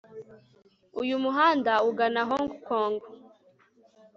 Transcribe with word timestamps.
Uyu 1.01 1.15
muhanda 1.23 1.73
ugana 1.89 2.21
Hong 2.29 2.51
Kong 2.67 2.97